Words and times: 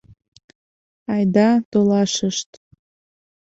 —Айда 1.13 1.49
толашышт. 1.71 2.49